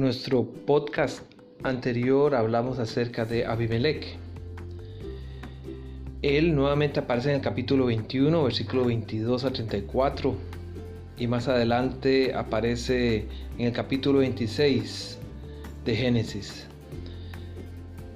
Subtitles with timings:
[0.00, 1.20] En nuestro podcast
[1.62, 4.16] anterior hablamos acerca de Abimelech.
[6.22, 10.34] Él nuevamente aparece en el capítulo 21, versículo 22 a 34,
[11.18, 13.26] y más adelante aparece
[13.58, 15.18] en el capítulo 26
[15.84, 16.66] de Génesis.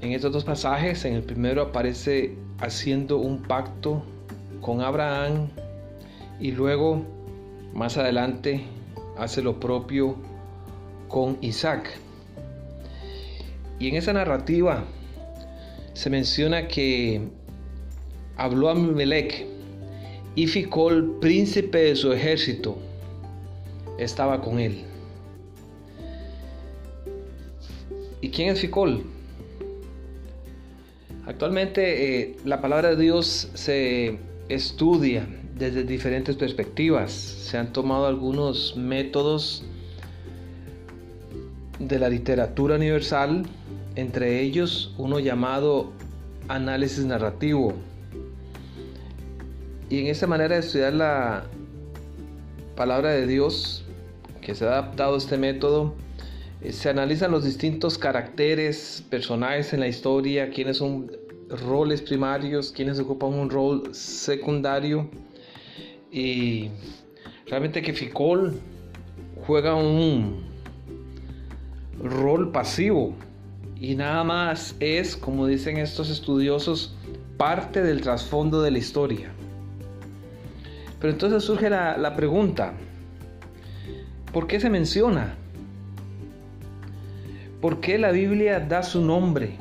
[0.00, 4.02] En estos dos pasajes, en el primero aparece haciendo un pacto
[4.62, 5.48] con Abraham
[6.40, 7.04] y luego
[7.74, 8.64] más adelante
[9.18, 10.16] hace lo propio
[11.14, 11.96] con Isaac.
[13.78, 14.82] Y en esa narrativa
[15.92, 17.20] se menciona que
[18.36, 19.46] habló a Melech
[20.34, 22.76] y Ficol, príncipe de su ejército,
[23.96, 24.82] estaba con él.
[28.20, 29.04] ¿Y quién es Ficol?
[31.26, 34.18] Actualmente eh, la palabra de Dios se
[34.48, 37.12] estudia desde diferentes perspectivas.
[37.12, 39.64] Se han tomado algunos métodos
[41.78, 43.44] de la literatura universal,
[43.96, 45.92] entre ellos uno llamado
[46.48, 47.74] análisis narrativo.
[49.90, 51.44] Y en esta manera de estudiar la
[52.76, 53.84] palabra de Dios,
[54.40, 55.94] que se ha adaptado a este método,
[56.62, 61.10] eh, se analizan los distintos caracteres, personajes en la historia, quiénes son
[61.48, 65.08] roles primarios, quiénes ocupan un rol secundario.
[66.10, 66.70] Y
[67.46, 68.54] realmente que Ficol
[69.46, 70.53] juega un
[72.02, 73.14] rol pasivo
[73.80, 76.96] y nada más es, como dicen estos estudiosos,
[77.36, 79.30] parte del trasfondo de la historia.
[81.00, 82.72] Pero entonces surge la, la pregunta,
[84.32, 85.34] ¿por qué se menciona?
[87.60, 89.56] ¿Por qué la Biblia da su nombre?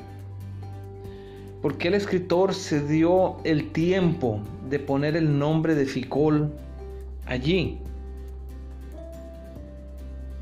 [1.61, 6.51] ¿Por qué el escritor se dio el tiempo de poner el nombre de Ficol
[7.25, 7.79] allí?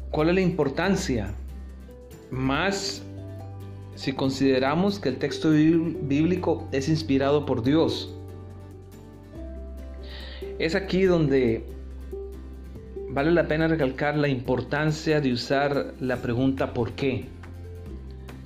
[0.10, 1.32] ¿Cuál es la importancia?
[2.32, 3.04] Más
[3.96, 8.16] si consideramos que el texto bíblico es inspirado por Dios.
[10.58, 11.66] Es aquí donde
[13.10, 17.26] vale la pena recalcar la importancia de usar la pregunta ¿por qué?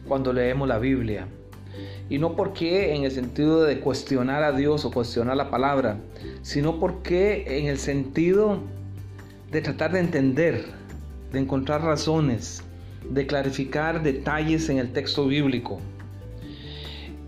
[0.07, 1.27] cuando leemos la Biblia.
[2.09, 5.97] Y no por qué en el sentido de cuestionar a Dios o cuestionar la palabra,
[6.41, 8.59] sino porque en el sentido
[9.51, 10.65] de tratar de entender,
[11.31, 12.63] de encontrar razones,
[13.09, 15.79] de clarificar detalles en el texto bíblico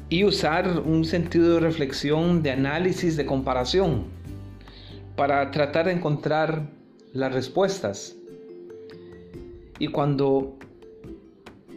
[0.10, 4.06] y usar un sentido de reflexión, de análisis, de comparación
[5.16, 6.70] para tratar de encontrar
[7.14, 8.16] las respuestas.
[9.80, 10.58] Y cuando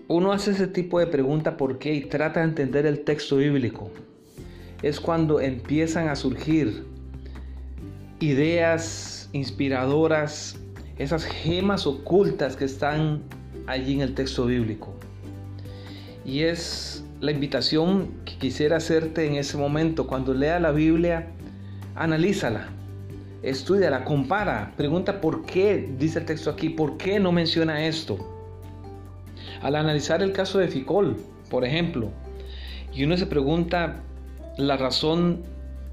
[0.09, 3.91] uno hace ese tipo de pregunta por qué y trata de entender el texto bíblico,
[4.83, 6.85] es cuando empiezan a surgir
[8.21, 10.59] ideas inspiradoras,
[10.99, 13.23] esas gemas ocultas que están
[13.67, 14.95] allí en el texto bíblico.
[16.25, 20.07] Y es la invitación que quisiera hacerte en ese momento.
[20.07, 21.29] Cuando lea la Biblia,
[21.95, 22.69] analízala,
[23.43, 28.19] estudiala, compara, pregunta por qué dice el texto aquí, por qué no menciona esto.
[29.63, 31.17] Al analizar el caso de Ficol,
[31.51, 32.11] por ejemplo,
[32.95, 34.01] y uno se pregunta
[34.57, 35.43] la razón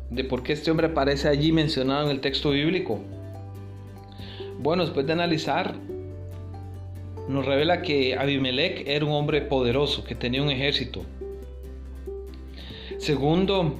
[0.09, 2.99] de por qué este hombre aparece allí mencionado en el texto bíblico.
[4.59, 5.75] Bueno, después de analizar
[7.28, 11.04] nos revela que Abimelech era un hombre poderoso, que tenía un ejército.
[12.98, 13.76] Segundo,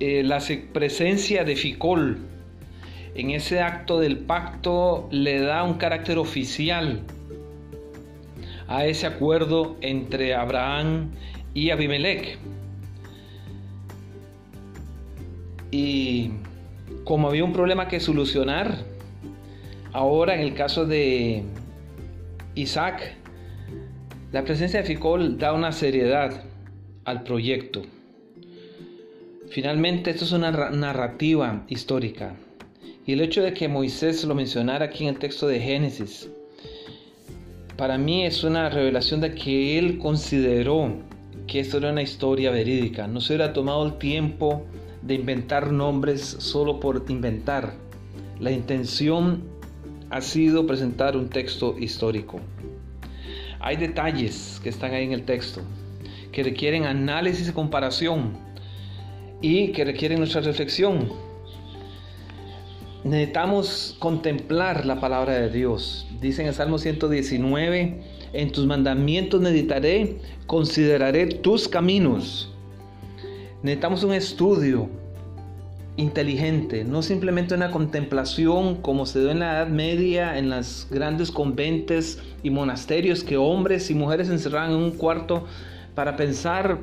[0.00, 0.40] eh, la
[0.72, 2.18] presencia de Ficol
[3.14, 7.02] en ese acto del pacto le da un carácter oficial
[8.68, 11.10] a ese acuerdo entre Abraham
[11.52, 12.38] y Abimelech.
[15.70, 16.30] Y
[17.04, 18.78] como había un problema que solucionar,
[19.92, 21.44] ahora en el caso de
[22.54, 23.14] Isaac,
[24.30, 26.44] la presencia de Ficol da una seriedad
[27.04, 27.80] al proyecto.
[29.48, 32.34] Finalmente, esto es una narrativa histórica.
[33.06, 36.28] Y el hecho de que Moisés lo mencionara aquí en el texto de Génesis,
[37.78, 40.92] para mí es una revelación de que él consideró
[41.46, 43.06] que esto era una historia verídica.
[43.06, 44.66] No se hubiera tomado el tiempo
[45.00, 47.72] de inventar nombres solo por inventar.
[48.40, 49.51] La intención
[50.12, 52.38] ha sido presentar un texto histórico.
[53.60, 55.62] Hay detalles que están ahí en el texto
[56.32, 58.36] que requieren análisis y comparación
[59.40, 61.10] y que requieren nuestra reflexión.
[63.04, 66.06] Necesitamos contemplar la palabra de Dios.
[66.20, 68.02] Dice en el Salmo 119,
[68.34, 72.52] en tus mandamientos meditaré, consideraré tus caminos.
[73.62, 74.90] Necesitamos un estudio
[75.96, 81.30] inteligente, no simplemente una contemplación como se dio en la Edad Media en las grandes
[81.30, 85.44] conventes y monasterios que hombres y mujeres encerraban en un cuarto
[85.94, 86.78] para pensar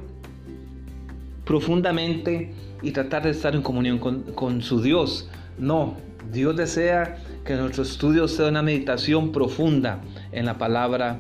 [1.44, 2.54] profundamente
[2.84, 5.28] y tratar de estar en comunión con su Dios.
[5.58, 5.96] No,
[6.32, 10.02] Dios desea que nuestro estudio sea una meditación profunda
[10.32, 11.20] en la palabra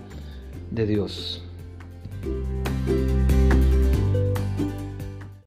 [0.69, 1.43] de Dios.